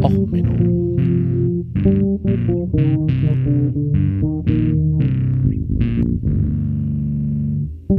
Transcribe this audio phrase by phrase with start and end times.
[0.00, 0.96] Och, Menno.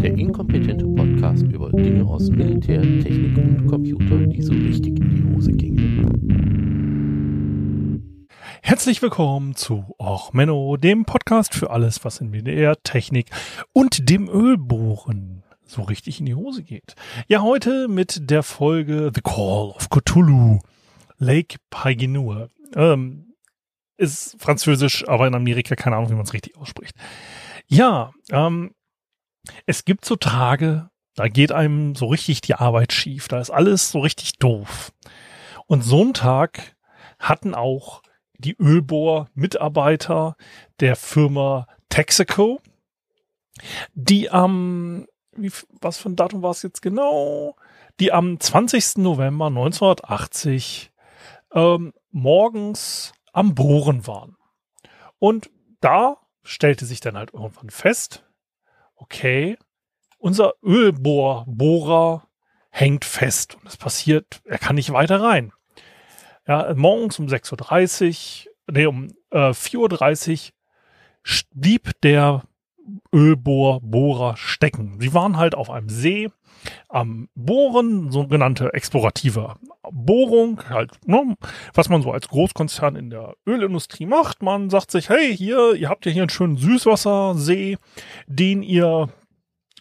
[0.02, 5.36] Der inkompetente Podcast über Dinge aus Militär, Technik und Computer, die so richtig in die
[5.36, 6.10] Hose gingen.
[8.64, 13.30] Herzlich willkommen zu Och Menno, dem Podcast für alles, was in Militär, Technik
[13.72, 16.96] und dem Ölbohren so richtig in die Hose geht.
[17.28, 20.60] Ja, heute mit der Folge The Call of Cthulhu,
[21.24, 22.50] Lake Paiginur.
[22.76, 23.34] Ähm,
[23.98, 26.96] ist französisch, aber in Amerika keine Ahnung, wie man es richtig ausspricht.
[27.68, 28.74] Ja, ähm,
[29.66, 33.28] es gibt so Tage, da geht einem so richtig die Arbeit schief.
[33.28, 34.92] Da ist alles so richtig doof.
[35.68, 36.76] Und so einen Tag
[37.20, 38.02] hatten auch
[38.38, 40.36] die Ölbohr-Mitarbeiter
[40.80, 42.60] der Firma Texaco,
[43.94, 47.56] die am, wie, was für ein Datum war es jetzt genau?
[48.00, 48.98] Die am 20.
[48.98, 50.92] November 1980
[51.54, 54.38] ähm, morgens am Bohren waren.
[55.20, 58.26] Und da stellte sich dann halt irgendwann fest,
[58.96, 59.58] okay,
[60.18, 62.28] unser Ölbohrer
[62.70, 65.52] hängt fest und es passiert, er kann nicht weiter rein.
[66.48, 70.54] Ja, morgens um 6.30 Uhr, nee, um äh, 4.30 Uhr
[71.54, 72.44] blieb der
[73.14, 75.00] Ölbohrbohrer stecken.
[75.00, 76.30] Sie waren halt auf einem See
[76.94, 79.56] am Bohren, sogenannte explorative
[79.92, 81.36] Bohrung, halt, ne,
[81.74, 84.44] was man so als Großkonzern in der Ölindustrie macht.
[84.44, 87.78] Man sagt sich, hey, hier, ihr habt ja hier einen schönen Süßwassersee,
[88.28, 89.10] den ihr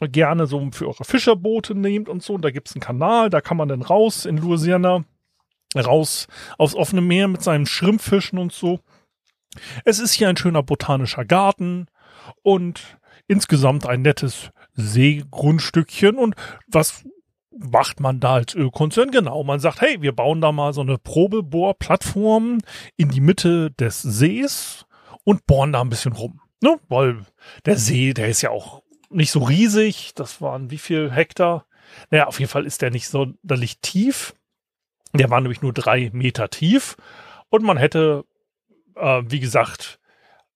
[0.01, 2.35] gerne so für eure Fischerboote nehmt und so.
[2.35, 5.05] Und da gibt's einen Kanal, da kann man dann raus in Louisiana,
[5.77, 8.81] raus aufs offene Meer mit seinen Schrimpfischen und so.
[9.85, 11.87] Es ist hier ein schöner botanischer Garten
[12.43, 16.17] und insgesamt ein nettes Seegrundstückchen.
[16.17, 16.35] Und
[16.67, 17.05] was
[17.57, 19.11] macht man da als Ölkonzern?
[19.11, 22.59] Genau, man sagt, hey, wir bauen da mal so eine Probebohrplattform
[22.97, 24.87] in die Mitte des Sees
[25.25, 26.41] und bohren da ein bisschen rum.
[26.61, 26.79] Ne?
[26.89, 27.19] Weil
[27.67, 30.13] der See, der ist ja auch nicht so riesig.
[30.15, 31.67] Das waren wie viel Hektar?
[32.11, 34.35] Naja, auf jeden Fall ist der nicht sonderlich tief.
[35.15, 36.97] Der war nämlich nur drei Meter tief.
[37.51, 38.25] Und man hätte,
[38.97, 40.01] äh, wie gesagt,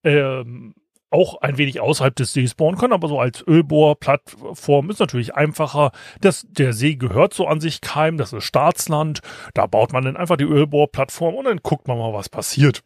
[0.02, 0.74] ähm,
[1.10, 5.92] auch ein wenig außerhalb des Sees bohren können, aber so als Ölbohrplattform ist natürlich einfacher.
[6.20, 9.20] Das, der See gehört so an sich keinem, das ist Staatsland.
[9.54, 12.82] Da baut man dann einfach die Ölbohrplattform und dann guckt man mal, was passiert.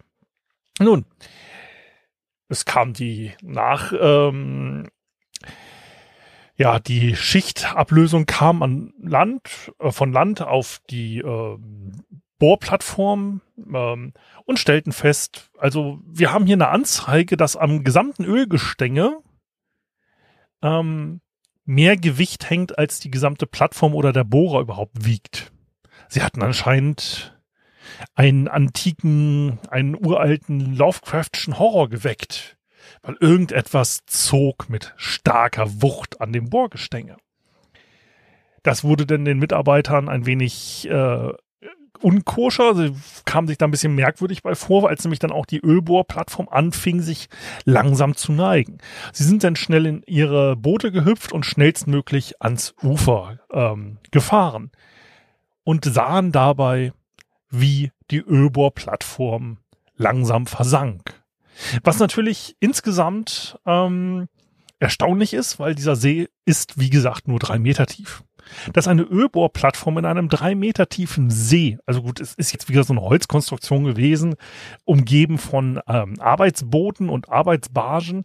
[0.78, 1.04] Nun,
[2.48, 4.88] es kam die nach, ähm,
[6.56, 11.58] ja, die Schichtablösung kam an Land, äh, von Land auf die äh,
[12.38, 13.41] Bohrplattform
[13.75, 14.12] ähm,
[14.44, 19.19] und stellten fest, also wir haben hier eine Anzeige, dass am gesamten Ölgestänge
[20.62, 21.20] ähm,
[21.64, 25.53] mehr Gewicht hängt, als die gesamte Plattform oder der Bohrer überhaupt wiegt.
[26.08, 27.41] Sie hatten anscheinend
[28.14, 32.56] einen antiken, einen uralten Lovecraftschen Horror geweckt,
[33.02, 37.16] weil irgendetwas zog mit starker Wucht an dem Bohrgestänge.
[38.62, 41.32] Das wurde denn den Mitarbeitern ein wenig äh,
[42.03, 42.75] unkoscher.
[42.75, 42.94] Sie
[43.25, 47.00] kam sich da ein bisschen merkwürdig bei vor, als nämlich dann auch die Ölbohrplattform anfing,
[47.00, 47.28] sich
[47.65, 48.78] langsam zu neigen.
[49.12, 54.71] Sie sind dann schnell in ihre Boote gehüpft und schnellstmöglich ans Ufer ähm, gefahren
[55.65, 56.93] und sahen dabei,
[57.50, 59.59] wie die Ölbohrplattform
[59.97, 61.15] langsam versank.
[61.84, 64.28] Was natürlich insgesamt ähm,
[64.78, 68.25] erstaunlich ist, weil dieser See ist, wie gesagt, nur drei Meter tief
[68.72, 72.84] dass eine Ölbohrplattform in einem drei Meter tiefen See, also gut, es ist jetzt wieder
[72.84, 74.34] so eine Holzkonstruktion gewesen,
[74.84, 78.24] umgeben von ähm, Arbeitsbooten und Arbeitsbargen,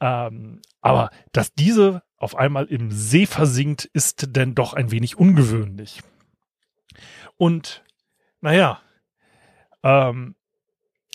[0.00, 6.02] ähm, aber dass diese auf einmal im See versinkt, ist denn doch ein wenig ungewöhnlich.
[7.36, 7.84] Und
[8.40, 8.80] naja,
[9.82, 10.34] ähm,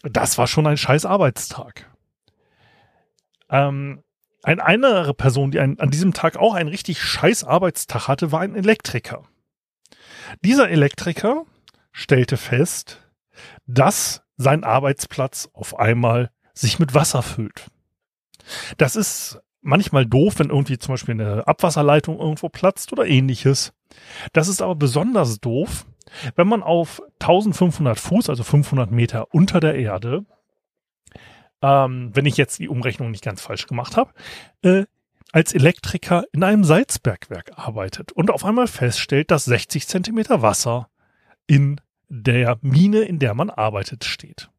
[0.04, 1.90] das war schon ein scheiß Arbeitstag.
[3.50, 4.04] Ähm,
[4.44, 8.42] eine andere Person, die ein, an diesem Tag auch einen richtig scheiß Arbeitstag hatte, war
[8.42, 9.24] ein Elektriker.
[10.44, 11.46] Dieser Elektriker
[11.92, 13.02] stellte fest,
[13.66, 17.68] dass sein Arbeitsplatz auf einmal sich mit Wasser füllt.
[18.78, 23.74] Das ist manchmal doof, wenn irgendwie zum Beispiel eine Abwasserleitung irgendwo platzt oder ähnliches.
[24.34, 25.86] Das ist aber besonders doof,
[26.36, 30.26] wenn man auf 1500 Fuß, also 500 Meter unter der Erde,
[31.62, 34.14] ähm, wenn ich jetzt die Umrechnung nicht ganz falsch gemacht habe,
[34.62, 34.86] äh,
[35.32, 40.90] als Elektriker in einem Salzbergwerk arbeitet und auf einmal feststellt, dass 60 Zentimeter Wasser
[41.46, 44.50] in der Mine, in der man arbeitet, steht.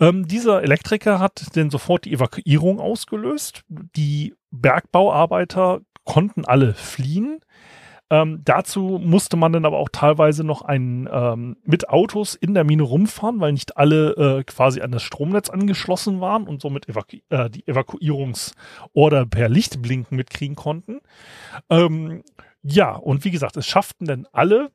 [0.00, 3.64] Ähm, dieser Elektriker hat denn sofort die Evakuierung ausgelöst.
[3.68, 7.40] Die Bergbauarbeiter konnten alle fliehen.
[8.10, 12.64] Ähm, dazu musste man dann aber auch teilweise noch ein, ähm, mit Autos in der
[12.64, 17.18] Mine rumfahren, weil nicht alle äh, quasi an das Stromnetz angeschlossen waren und somit evaku
[17.28, 21.00] äh, die Evakuierungsorder per Lichtblinken mitkriegen konnten.
[21.68, 22.22] Ähm,
[22.62, 24.70] ja, und wie gesagt, es schafften dann alle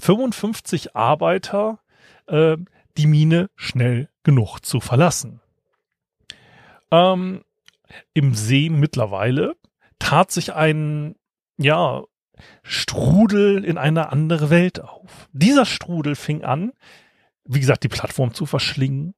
[0.00, 1.78] 55 Arbeiter
[2.26, 2.56] äh,
[2.96, 5.40] die Mine schnell genug zu verlassen.
[6.90, 7.44] Ähm,
[8.12, 9.54] Im See mittlerweile
[9.98, 11.14] tat sich ein,
[11.58, 12.02] ja,
[12.62, 15.28] Strudel in eine andere Welt auf.
[15.32, 16.72] Dieser Strudel fing an,
[17.44, 19.14] wie gesagt, die Plattform zu verschlingen.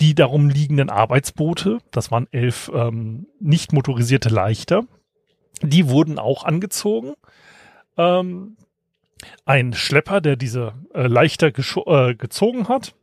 [0.00, 4.84] Die darum liegenden Arbeitsboote, das waren elf ähm, nicht motorisierte Leichter,
[5.62, 7.14] die wurden auch angezogen.
[7.96, 8.56] Ähm,
[9.44, 12.94] ein Schlepper, der diese äh, Leichter äh, gezogen hat.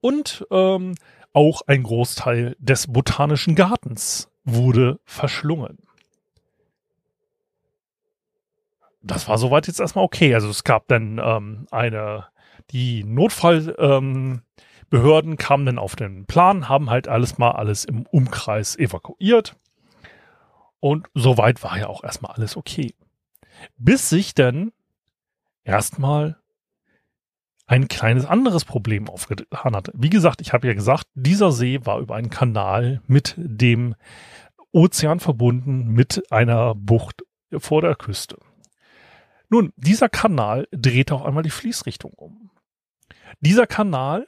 [0.00, 0.94] Und ähm,
[1.32, 5.78] auch ein Großteil des botanischen Gartens wurde verschlungen.
[9.02, 10.34] Das war soweit jetzt erstmal okay.
[10.34, 12.26] Also es gab dann ähm, eine,
[12.70, 14.42] die Notfallbehörden
[14.90, 19.56] ähm, kamen dann auf den Plan, haben halt alles mal alles im Umkreis evakuiert.
[20.80, 22.94] Und soweit war ja auch erstmal alles okay.
[23.76, 24.72] Bis sich dann
[25.64, 26.36] erstmal
[27.66, 29.90] ein kleines anderes Problem aufgetan hat.
[29.94, 33.94] Wie gesagt, ich habe ja gesagt, dieser See war über einen Kanal mit dem
[34.72, 37.22] Ozean verbunden mit einer Bucht
[37.56, 38.36] vor der Küste.
[39.52, 42.50] Nun, dieser Kanal drehte auf einmal die Fließrichtung um.
[43.40, 44.26] Dieser Kanal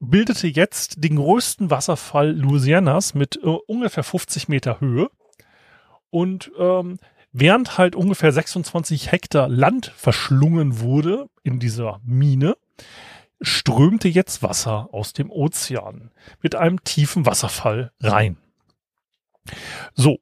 [0.00, 5.08] bildete jetzt den größten Wasserfall Louisianas mit äh, ungefähr 50 Meter Höhe.
[6.10, 6.98] Und ähm,
[7.30, 12.56] während halt ungefähr 26 Hektar Land verschlungen wurde in dieser Mine,
[13.40, 16.10] strömte jetzt Wasser aus dem Ozean
[16.42, 18.36] mit einem tiefen Wasserfall rein.
[19.94, 20.18] So,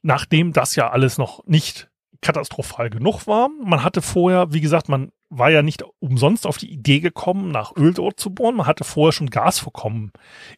[0.00, 1.89] nachdem das ja alles noch nicht
[2.22, 3.48] katastrophal genug war.
[3.48, 7.76] Man hatte vorher, wie gesagt, man war ja nicht umsonst auf die Idee gekommen, nach
[7.76, 8.56] Öl dort zu bohren.
[8.56, 10.12] Man hatte vorher schon Gasvorkommen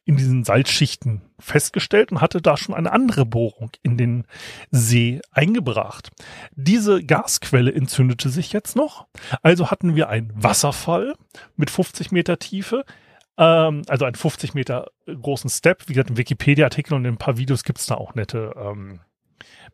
[0.07, 4.27] in diesen Salzschichten festgestellt und hatte da schon eine andere Bohrung in den
[4.71, 6.11] See eingebracht.
[6.57, 9.07] Diese Gasquelle entzündete sich jetzt noch.
[9.43, 11.15] Also hatten wir einen Wasserfall
[11.57, 12.85] mit 50 Meter Tiefe,
[13.37, 15.87] ähm, also einen 50 Meter großen Step.
[15.87, 19.01] Wie gesagt, im Wikipedia-Artikel und in ein paar Videos gibt's da auch nette ähm,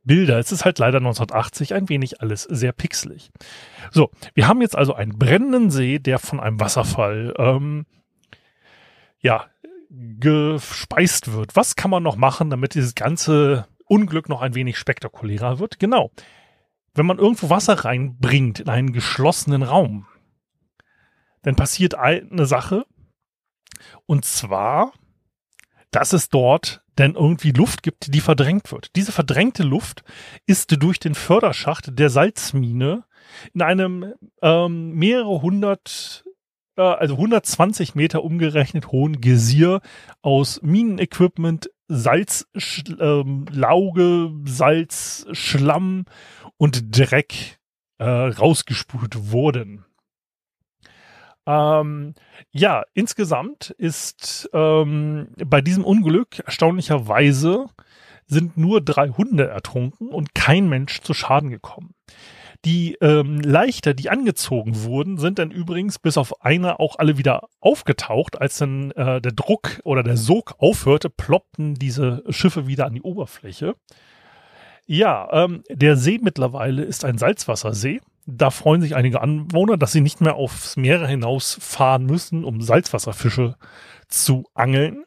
[0.05, 0.39] Bilder.
[0.39, 3.31] Es ist halt leider 1980 ein wenig alles sehr pixelig.
[3.91, 7.87] So, wir haben jetzt also einen brennenden See, der von einem Wasserfall ähm,
[9.21, 9.47] ja
[9.91, 11.57] gespeist wird.
[11.57, 15.79] Was kann man noch machen, damit dieses ganze Unglück noch ein wenig spektakulärer wird?
[15.79, 16.11] Genau.
[16.95, 20.07] Wenn man irgendwo Wasser reinbringt in einen geschlossenen Raum,
[21.43, 22.85] dann passiert eine Sache.
[24.07, 24.93] Und zwar,
[25.91, 28.95] dass es dort denn irgendwie Luft gibt, die verdrängt wird.
[28.97, 30.03] Diese verdrängte Luft
[30.47, 33.05] ist durch den Förderschacht der Salzmine
[33.55, 36.25] in einem ähm, mehrere hundert,
[36.77, 39.81] äh, also 120 Meter umgerechnet hohen Gesier
[40.23, 42.47] aus Minenequipment, Salz,
[43.01, 46.05] ähm, Lauge, Salz, Schlamm
[46.57, 47.59] und Dreck
[47.99, 49.85] äh, rausgespült worden.
[51.49, 52.15] Ähm,
[52.51, 57.65] ja, insgesamt ist ähm, bei diesem Unglück erstaunlicherweise
[58.27, 61.95] sind nur drei Hunde ertrunken und kein Mensch zu Schaden gekommen.
[62.67, 67.49] Die ähm, Leichter, die angezogen wurden, sind dann übrigens bis auf eine auch alle wieder
[67.61, 68.39] aufgetaucht.
[68.39, 73.03] Als dann äh, der Druck oder der Sog aufhörte, ploppten diese Schiffe wieder an die
[73.03, 73.75] Oberfläche.
[74.87, 80.03] Ja, ähm, der See mittlerweile ist ein Salzwassersee da freuen sich einige Anwohner, dass sie
[80.03, 83.57] nicht mehr aufs Meer hinaus fahren müssen, um Salzwasserfische
[84.07, 85.05] zu angeln.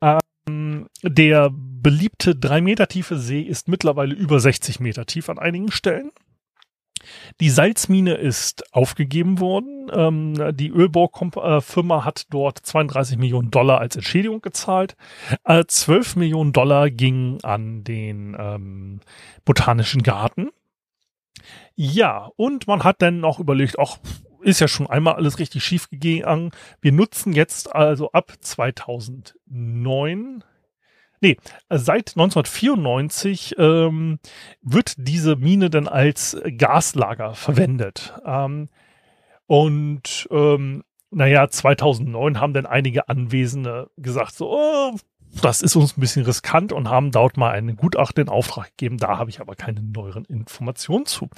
[0.00, 5.72] Ähm, der beliebte drei Meter tiefe See ist mittlerweile über 60 Meter tief an einigen
[5.72, 6.12] Stellen.
[7.40, 9.90] Die Salzmine ist aufgegeben worden.
[9.92, 14.96] Ähm, die Ölbohrfirma hat dort 32 Millionen Dollar als Entschädigung gezahlt.
[15.44, 19.00] Äh, 12 Millionen Dollar gingen an den ähm,
[19.44, 20.50] Botanischen Garten.
[21.76, 23.98] Ja, und man hat dann noch überlegt, ach,
[24.40, 26.52] ist ja schon einmal alles richtig schief gegangen.
[26.80, 30.42] Wir nutzen jetzt also ab 2009,
[31.20, 31.36] nee,
[31.68, 34.18] seit 1994 ähm,
[34.62, 38.14] wird diese Mine dann als Gaslager verwendet.
[38.24, 38.70] Ähm,
[39.46, 44.96] und ähm, naja, 2009 haben dann einige Anwesende gesagt, so, oh,
[45.42, 48.98] das ist uns ein bisschen riskant und haben dort mal einen Gutachten in Auftrag gegeben.
[48.98, 51.28] Da habe ich aber keine neueren Informationen zu.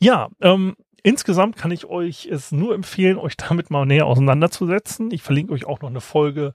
[0.00, 5.10] Ja, ähm, insgesamt kann ich euch es nur empfehlen, euch damit mal näher auseinanderzusetzen.
[5.10, 6.54] Ich verlinke euch auch noch eine Folge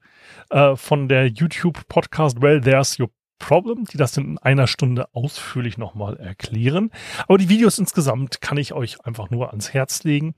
[0.50, 3.10] äh, von der YouTube-Podcast Well, There's Your
[3.41, 6.91] Problem, die das in einer Stunde ausführlich nochmal erklären.
[7.27, 10.36] Aber die Videos insgesamt kann ich euch einfach nur ans Herz legen.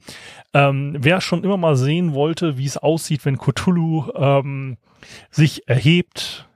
[0.53, 4.77] Ähm, wer schon immer mal sehen wollte, wie es aussieht, wenn Cthulhu ähm,
[5.29, 6.47] sich erhebt,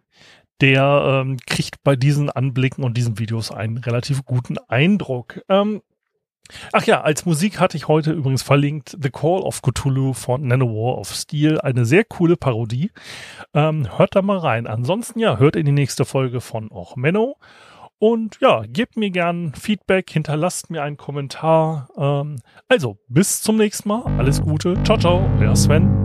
[0.62, 5.42] der ähm, kriegt bei diesen Anblicken und diesen Videos einen relativ guten Eindruck.
[5.50, 5.82] Ähm,
[6.74, 10.98] Ach ja, als Musik hatte ich heute übrigens verlinkt The Call of Cthulhu von Nanowar
[10.98, 11.60] of Steel.
[11.62, 12.92] Eine sehr coole Parodie.
[13.54, 14.68] Ähm, hört da mal rein.
[14.68, 17.38] Ansonsten ja, hört in die nächste Folge von Och Menno.
[18.00, 21.90] Und ja, gebt mir gern Feedback, hinterlasst mir einen Kommentar.
[21.98, 22.38] Ähm,
[22.68, 24.04] also, bis zum nächsten Mal.
[24.20, 24.76] Alles Gute.
[24.84, 25.28] Ciao, ciao.
[25.40, 25.97] Euer Sven.